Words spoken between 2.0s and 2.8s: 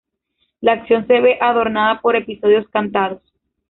por episodios